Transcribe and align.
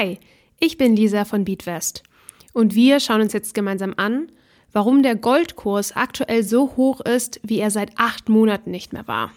Hi, 0.00 0.18
ich 0.58 0.78
bin 0.78 0.96
Lisa 0.96 1.26
von 1.26 1.44
Beatwest 1.44 2.04
und 2.54 2.74
wir 2.74 3.00
schauen 3.00 3.20
uns 3.20 3.34
jetzt 3.34 3.52
gemeinsam 3.52 3.92
an, 3.98 4.32
warum 4.72 5.02
der 5.02 5.14
Goldkurs 5.14 5.94
aktuell 5.94 6.42
so 6.42 6.74
hoch 6.78 7.02
ist, 7.02 7.38
wie 7.42 7.58
er 7.58 7.70
seit 7.70 7.98
acht 7.98 8.30
Monaten 8.30 8.70
nicht 8.70 8.94
mehr 8.94 9.06
war. 9.06 9.30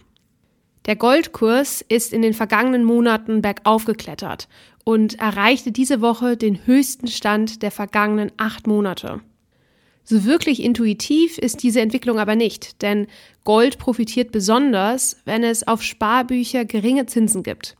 Der 0.86 0.96
Goldkurs 0.96 1.82
ist 1.82 2.14
in 2.14 2.22
den 2.22 2.34
vergangenen 2.34 2.86
Monaten 2.86 3.42
bergauf 3.42 3.84
geklettert 3.84 4.48
und 4.86 5.20
erreichte 5.20 5.74
diese 5.74 6.00
Woche 6.00 6.38
den 6.38 6.66
höchsten 6.66 7.08
Stand 7.08 7.62
der 7.62 7.72
vergangenen 7.72 8.32
acht 8.38 8.66
Monate. 8.66 9.20
So 10.06 10.24
wirklich 10.24 10.64
intuitiv 10.64 11.40
ist 11.40 11.62
diese 11.62 11.82
Entwicklung 11.82 12.20
aber 12.20 12.38
nicht, 12.38 12.82
denn 12.82 13.08
Gold 13.44 13.80
profitiert 13.80 14.32
besonders, 14.32 15.18
wenn 15.26 15.44
es 15.44 15.68
auf 15.68 15.84
Sparbücher 15.84 16.64
geringe 16.64 17.06
Zinsen 17.06 17.44
gibt. 17.44 17.76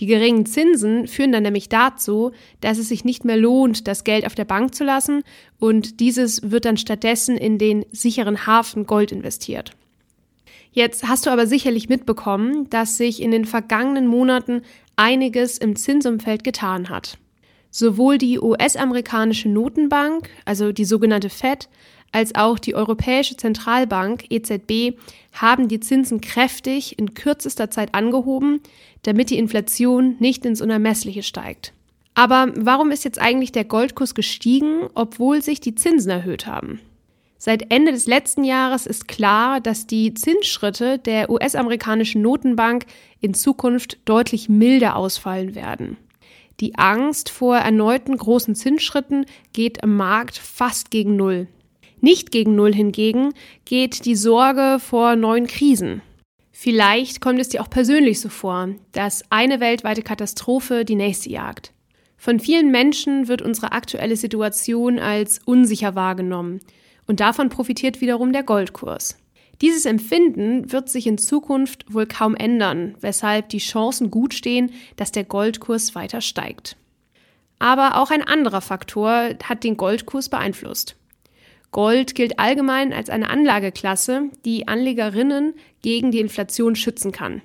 Die 0.00 0.06
geringen 0.06 0.46
Zinsen 0.46 1.06
führen 1.06 1.30
dann 1.30 1.42
nämlich 1.42 1.68
dazu, 1.68 2.32
dass 2.62 2.78
es 2.78 2.88
sich 2.88 3.04
nicht 3.04 3.24
mehr 3.24 3.36
lohnt, 3.36 3.86
das 3.86 4.02
Geld 4.02 4.24
auf 4.26 4.34
der 4.34 4.46
Bank 4.46 4.74
zu 4.74 4.82
lassen 4.82 5.22
und 5.58 6.00
dieses 6.00 6.50
wird 6.50 6.64
dann 6.64 6.78
stattdessen 6.78 7.36
in 7.36 7.58
den 7.58 7.84
sicheren 7.92 8.46
Hafen 8.46 8.86
Gold 8.86 9.12
investiert. 9.12 9.72
Jetzt 10.72 11.06
hast 11.06 11.26
du 11.26 11.30
aber 11.30 11.46
sicherlich 11.46 11.88
mitbekommen, 11.88 12.70
dass 12.70 12.96
sich 12.96 13.20
in 13.20 13.30
den 13.30 13.44
vergangenen 13.44 14.06
Monaten 14.06 14.62
einiges 14.96 15.58
im 15.58 15.76
Zinsumfeld 15.76 16.44
getan 16.44 16.88
hat. 16.88 17.18
Sowohl 17.70 18.18
die 18.18 18.40
US-amerikanische 18.40 19.48
Notenbank, 19.48 20.30
also 20.44 20.72
die 20.72 20.84
sogenannte 20.84 21.28
Fed, 21.28 21.68
als 22.12 22.34
auch 22.34 22.58
die 22.58 22.74
Europäische 22.74 23.36
Zentralbank 23.36 24.24
EZB 24.30 24.98
haben 25.32 25.68
die 25.68 25.80
Zinsen 25.80 26.20
kräftig 26.20 26.98
in 26.98 27.14
kürzester 27.14 27.70
Zeit 27.70 27.94
angehoben, 27.94 28.60
damit 29.02 29.30
die 29.30 29.38
Inflation 29.38 30.16
nicht 30.18 30.44
ins 30.44 30.60
Unermessliche 30.60 31.22
steigt. 31.22 31.72
Aber 32.14 32.52
warum 32.56 32.90
ist 32.90 33.04
jetzt 33.04 33.20
eigentlich 33.20 33.52
der 33.52 33.64
Goldkurs 33.64 34.14
gestiegen, 34.14 34.88
obwohl 34.94 35.42
sich 35.42 35.60
die 35.60 35.74
Zinsen 35.74 36.10
erhöht 36.10 36.46
haben? 36.46 36.80
Seit 37.38 37.72
Ende 37.72 37.92
des 37.92 38.06
letzten 38.06 38.44
Jahres 38.44 38.84
ist 38.84 39.08
klar, 39.08 39.60
dass 39.60 39.86
die 39.86 40.12
Zinsschritte 40.12 40.98
der 40.98 41.30
US-amerikanischen 41.30 42.20
Notenbank 42.20 42.84
in 43.20 43.32
Zukunft 43.32 43.98
deutlich 44.04 44.50
milder 44.50 44.96
ausfallen 44.96 45.54
werden. 45.54 45.96
Die 46.60 46.74
Angst 46.74 47.30
vor 47.30 47.56
erneuten 47.56 48.18
großen 48.18 48.54
Zinsschritten 48.54 49.24
geht 49.54 49.78
im 49.82 49.96
Markt 49.96 50.36
fast 50.36 50.90
gegen 50.90 51.16
Null. 51.16 51.48
Nicht 52.00 52.30
gegen 52.30 52.54
Null 52.54 52.74
hingegen 52.74 53.34
geht 53.64 54.04
die 54.04 54.16
Sorge 54.16 54.78
vor 54.80 55.16
neuen 55.16 55.46
Krisen. 55.46 56.02
Vielleicht 56.50 57.20
kommt 57.20 57.38
es 57.40 57.48
dir 57.50 57.62
auch 57.62 57.70
persönlich 57.70 58.20
so 58.20 58.28
vor, 58.28 58.68
dass 58.92 59.22
eine 59.30 59.60
weltweite 59.60 60.02
Katastrophe 60.02 60.84
die 60.84 60.94
nächste 60.94 61.30
jagt. 61.30 61.72
Von 62.16 62.38
vielen 62.38 62.70
Menschen 62.70 63.28
wird 63.28 63.40
unsere 63.40 63.72
aktuelle 63.72 64.16
Situation 64.16 64.98
als 64.98 65.40
unsicher 65.44 65.94
wahrgenommen 65.94 66.60
und 67.06 67.20
davon 67.20 67.48
profitiert 67.48 68.00
wiederum 68.00 68.32
der 68.32 68.42
Goldkurs. 68.42 69.16
Dieses 69.62 69.84
Empfinden 69.84 70.70
wird 70.72 70.88
sich 70.88 71.06
in 71.06 71.18
Zukunft 71.18 71.92
wohl 71.92 72.06
kaum 72.06 72.34
ändern, 72.34 72.94
weshalb 73.00 73.50
die 73.50 73.58
Chancen 73.58 74.10
gut 74.10 74.32
stehen, 74.32 74.72
dass 74.96 75.12
der 75.12 75.24
Goldkurs 75.24 75.94
weiter 75.94 76.20
steigt. 76.20 76.76
Aber 77.58 78.00
auch 78.00 78.10
ein 78.10 78.22
anderer 78.22 78.62
Faktor 78.62 79.30
hat 79.44 79.64
den 79.64 79.76
Goldkurs 79.76 80.30
beeinflusst. 80.30 80.96
Gold 81.72 82.14
gilt 82.14 82.38
allgemein 82.38 82.92
als 82.92 83.10
eine 83.10 83.30
Anlageklasse, 83.30 84.30
die 84.44 84.66
Anlegerinnen 84.66 85.54
gegen 85.82 86.10
die 86.10 86.20
Inflation 86.20 86.74
schützen 86.74 87.12
kann. 87.12 87.42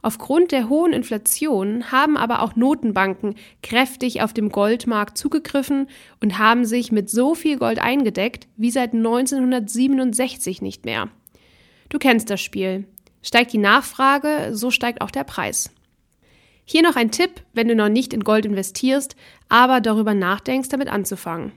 Aufgrund 0.00 0.52
der 0.52 0.68
hohen 0.68 0.92
Inflation 0.92 1.90
haben 1.90 2.16
aber 2.16 2.42
auch 2.42 2.54
Notenbanken 2.54 3.34
kräftig 3.62 4.22
auf 4.22 4.32
dem 4.32 4.50
Goldmarkt 4.50 5.18
zugegriffen 5.18 5.88
und 6.22 6.38
haben 6.38 6.64
sich 6.64 6.92
mit 6.92 7.10
so 7.10 7.34
viel 7.34 7.58
Gold 7.58 7.80
eingedeckt 7.80 8.46
wie 8.56 8.70
seit 8.70 8.94
1967 8.94 10.62
nicht 10.62 10.84
mehr. 10.84 11.08
Du 11.88 11.98
kennst 11.98 12.30
das 12.30 12.40
Spiel. 12.40 12.86
Steigt 13.22 13.52
die 13.52 13.58
Nachfrage, 13.58 14.50
so 14.52 14.70
steigt 14.70 15.00
auch 15.00 15.10
der 15.10 15.24
Preis. 15.24 15.72
Hier 16.64 16.82
noch 16.82 16.96
ein 16.96 17.10
Tipp, 17.10 17.42
wenn 17.52 17.66
du 17.66 17.74
noch 17.74 17.88
nicht 17.88 18.12
in 18.12 18.22
Gold 18.22 18.46
investierst, 18.46 19.16
aber 19.48 19.80
darüber 19.80 20.14
nachdenkst, 20.14 20.68
damit 20.68 20.88
anzufangen. 20.88 21.52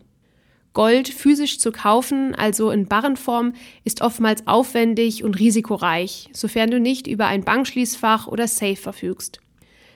Gold 0.73 1.09
physisch 1.09 1.59
zu 1.59 1.71
kaufen, 1.71 2.33
also 2.33 2.71
in 2.71 2.85
Barrenform, 2.85 3.53
ist 3.83 4.01
oftmals 4.01 4.47
aufwendig 4.47 5.23
und 5.23 5.37
risikoreich, 5.37 6.29
sofern 6.31 6.71
du 6.71 6.79
nicht 6.79 7.07
über 7.07 7.27
ein 7.27 7.43
Bankschließfach 7.43 8.27
oder 8.27 8.47
Safe 8.47 8.77
verfügst. 8.77 9.41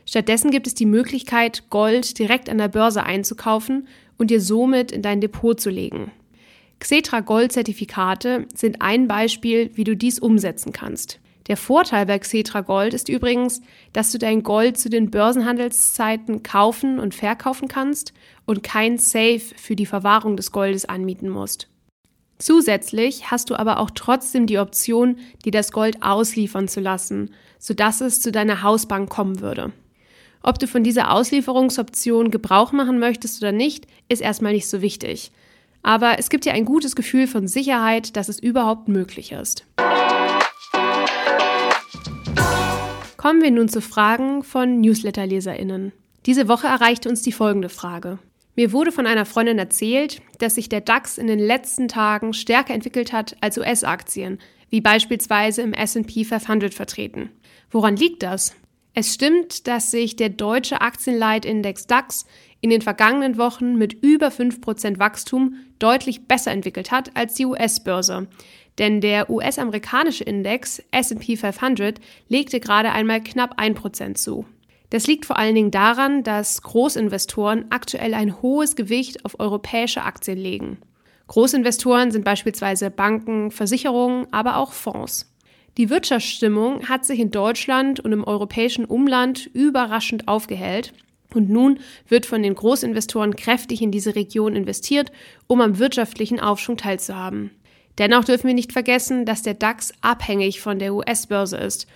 Stattdessen 0.06 0.52
gibt 0.52 0.68
es 0.68 0.76
die 0.76 0.86
Möglichkeit, 0.86 1.70
Gold 1.70 2.20
direkt 2.20 2.50
an 2.50 2.58
der 2.58 2.68
Börse 2.68 3.04
einzukaufen 3.04 3.88
und 4.18 4.32
dir 4.32 4.42
somit 4.42 4.92
in 4.92 5.02
dein 5.02 5.22
Depot 5.22 5.60
zu 5.60 5.70
legen. 5.70 6.12
Xetra 6.80 7.22
Gold-Zertifikate 7.22 8.48
sind 8.54 8.82
ein 8.82 9.08
Beispiel, 9.08 9.72
wie 9.76 9.86
du 9.86 9.96
dies 9.96 10.20
umsetzen 10.20 10.74
kannst. 10.74 11.20
Der 11.48 11.58
Vorteil 11.58 12.08
bei 12.08 12.18
Xetra 12.18 12.62
Gold 12.62 12.94
ist 12.94 13.08
übrigens, 13.08 13.62
dass 13.94 14.12
du 14.12 14.18
dein 14.18 14.42
Gold 14.42 14.80
zu 14.80 14.90
den 14.90 15.12
Börsenhandelszeiten 15.12 16.42
kaufen 16.42 17.00
und 17.00 17.14
verkaufen 17.14 17.68
kannst 17.68 18.14
und 18.46 18.64
kein 18.64 18.98
Safe 18.98 19.40
für 19.40 19.76
die 19.76 19.86
Verwahrung 19.86 20.38
des 20.38 20.52
Goldes 20.52 20.86
anmieten 20.86 21.30
musst. 21.30 21.68
Zusätzlich 22.40 23.32
hast 23.32 23.50
du 23.50 23.56
aber 23.56 23.80
auch 23.80 23.92
trotzdem 23.92 24.48
die 24.48 24.60
Option, 24.60 25.18
dir 25.46 25.52
das 25.52 25.72
Gold 25.72 26.02
ausliefern 26.02 26.68
zu 26.68 26.82
lassen, 26.82 27.34
sodass 27.60 28.02
es 28.02 28.22
zu 28.22 28.32
deiner 28.32 28.62
Hausbank 28.62 29.10
kommen 29.10 29.40
würde. 29.40 29.72
Ob 30.42 30.60
du 30.60 30.68
von 30.68 30.84
dieser 30.84 31.12
Auslieferungsoption 31.12 32.32
Gebrauch 32.32 32.72
machen 32.72 33.00
möchtest 33.00 33.42
oder 33.42 33.52
nicht, 33.52 33.88
ist 34.10 34.22
erstmal 34.22 34.54
nicht 34.54 34.68
so 34.68 34.82
wichtig. 34.82 35.32
Aber 35.82 36.20
es 36.20 36.30
gibt 36.30 36.46
dir 36.46 36.54
ein 36.54 36.66
gutes 36.66 36.96
Gefühl 36.96 37.28
von 37.28 37.48
Sicherheit, 37.48 38.16
dass 38.18 38.28
es 38.28 38.40
überhaupt 38.40 38.88
möglich 38.88 39.32
ist. 39.32 39.66
Kommen 43.36 43.44
wir 43.44 43.52
nun 43.52 43.68
zu 43.68 43.82
Fragen 43.82 44.44
von 44.44 44.80
Newsletter-LeserInnen. 44.80 45.92
Diese 46.26 46.48
Woche 46.48 46.68
erreichte 46.68 47.10
uns 47.10 47.22
die 47.22 47.34
folgende 47.34 47.68
Frage. 47.68 48.18
Mir 48.56 48.72
wurde 48.72 48.94
von 48.94 49.06
einer 49.06 49.26
Freundin 49.26 49.60
erzählt, 49.60 50.22
dass 50.40 50.56
sich 50.56 50.70
der 50.70 50.80
DAX 50.80 51.18
in 51.18 51.28
den 51.28 51.40
letzten 51.40 51.90
Tagen 51.90 52.32
stärker 52.32 52.74
entwickelt 52.74 53.12
hat 53.12 53.36
als 53.42 53.58
US-Aktien, 53.58 54.40
wie 54.70 54.80
beispielsweise 54.80 55.64
im 55.64 55.74
SP 55.76 56.24
500 56.24 56.74
vertreten. 56.74 57.30
Woran 57.72 57.98
liegt 57.98 58.24
das? 58.24 58.56
Es 58.98 59.14
stimmt, 59.14 59.68
dass 59.68 59.92
sich 59.92 60.16
der 60.16 60.30
deutsche 60.30 60.80
Aktienleitindex 60.80 61.86
DAX 61.86 62.26
in 62.62 62.70
den 62.70 62.82
vergangenen 62.82 63.38
Wochen 63.38 63.76
mit 63.76 63.94
über 63.94 64.30
5% 64.30 65.00
Wachstum 65.00 65.56
deutlich 65.80 66.30
besser 66.30 66.52
entwickelt 66.52 66.92
hat 66.92 67.12
als 67.14 67.34
die 67.34 67.46
US-Börse. 67.46 68.28
Denn 68.78 69.02
der 69.02 69.30
US-amerikanische 69.30 70.24
Index 70.24 70.82
SP 70.96 71.36
500 71.36 72.00
legte 72.30 72.62
gerade 72.62 72.94
einmal 72.94 73.22
knapp 73.22 73.60
1% 73.60 74.16
zu. 74.16 74.46
Das 74.92 75.08
liegt 75.08 75.26
vor 75.26 75.38
allen 75.38 75.56
Dingen 75.56 75.72
daran, 75.72 76.24
dass 76.24 76.62
Großinvestoren 76.62 77.66
aktuell 77.72 78.14
ein 78.14 78.42
hohes 78.42 78.78
Gewicht 78.78 79.26
auf 79.26 79.42
europäische 79.42 80.04
Aktien 80.04 80.38
legen. 80.38 80.78
Großinvestoren 81.28 82.12
sind 82.12 82.24
beispielsweise 82.24 82.92
Banken, 82.92 83.52
Versicherungen, 83.52 84.28
aber 84.32 84.56
auch 84.56 84.72
Fonds. 84.72 85.35
Die 85.78 85.90
Wirtschaftsstimmung 85.90 86.88
hat 86.88 87.04
sich 87.04 87.20
in 87.20 87.32
Deutschland 87.32 88.00
und 88.00 88.14
im 88.14 88.24
europäischen 88.24 88.86
Umland 88.86 89.50
überraschend 89.54 90.28
aufgehellt 90.28 90.94
und 91.34 91.50
nun 91.50 91.80
wird 92.08 92.26
von 92.26 92.42
den 92.42 92.56
Großinvestoren 92.56 93.36
kräftig 93.36 93.82
in 93.82 93.92
diese 93.92 94.16
Region 94.16 94.56
investiert, 94.56 95.12
um 95.48 95.60
am 95.60 95.78
wirtschaftlichen 95.78 96.40
Aufschwung 96.40 96.78
teilzuhaben. 96.78 97.52
Dennoch 97.98 98.24
dürfen 98.24 98.48
wir 98.48 98.54
nicht 98.54 98.72
vergessen, 98.72 99.26
dass 99.26 99.42
der 99.42 99.54
DAX 99.54 99.92
abhängig 100.00 100.62
von 100.62 100.80
der 100.80 100.94
US-Börse 100.94 101.58
ist, 101.58 101.88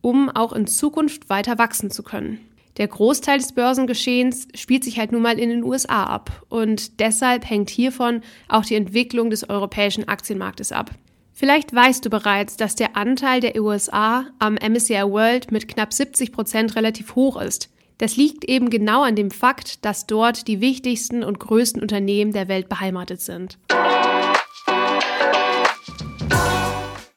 um 0.00 0.30
auch 0.30 0.52
in 0.52 0.66
Zukunft 0.66 1.30
weiter 1.30 1.58
wachsen 1.58 1.92
zu 1.92 2.02
können. 2.02 2.40
Der 2.76 2.88
Großteil 2.88 3.38
des 3.38 3.52
Börsengeschehens 3.52 4.48
spielt 4.54 4.82
sich 4.84 4.98
halt 4.98 5.10
nun 5.10 5.22
mal 5.22 5.38
in 5.38 5.48
den 5.48 5.64
USA 5.64 6.04
ab 6.04 6.44
und 6.48 7.00
deshalb 7.00 7.48
hängt 7.48 7.70
hiervon 7.70 8.22
auch 8.48 8.64
die 8.64 8.76
Entwicklung 8.76 9.30
des 9.30 9.48
europäischen 9.48 10.06
Aktienmarktes 10.06 10.70
ab. 10.72 10.90
Vielleicht 11.38 11.72
weißt 11.72 12.04
du 12.04 12.10
bereits, 12.10 12.56
dass 12.56 12.74
der 12.74 12.96
Anteil 12.96 13.40
der 13.40 13.54
USA 13.62 14.26
am 14.40 14.54
MSCI 14.54 15.04
World 15.04 15.52
mit 15.52 15.68
knapp 15.68 15.92
70 15.92 16.32
Prozent 16.32 16.74
relativ 16.74 17.14
hoch 17.14 17.40
ist. 17.40 17.70
Das 17.98 18.16
liegt 18.16 18.44
eben 18.44 18.70
genau 18.70 19.04
an 19.04 19.14
dem 19.14 19.30
Fakt, 19.30 19.84
dass 19.84 20.08
dort 20.08 20.48
die 20.48 20.60
wichtigsten 20.60 21.22
und 21.22 21.38
größten 21.38 21.80
Unternehmen 21.80 22.32
der 22.32 22.48
Welt 22.48 22.68
beheimatet 22.68 23.20
sind. 23.20 23.56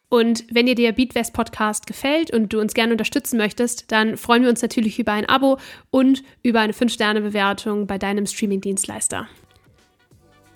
Und 0.09 0.45
wenn 0.51 0.67
dir 0.67 0.75
der 0.75 0.91
Beatwest 0.91 1.33
Podcast 1.33 1.87
gefällt 1.87 2.31
und 2.31 2.53
du 2.53 2.59
uns 2.59 2.75
gerne 2.75 2.91
unterstützen 2.91 3.37
möchtest, 3.37 3.91
dann 3.91 4.17
freuen 4.17 4.43
wir 4.43 4.51
uns 4.51 4.61
natürlich 4.61 4.99
über 4.99 5.13
ein 5.13 5.27
Abo 5.27 5.57
und 5.89 6.21
über 6.43 6.59
eine 6.59 6.73
5-Sterne-Bewertung 6.73 7.87
bei 7.87 7.97
deinem 7.97 8.27
Streaming-Dienstleister. 8.27 9.27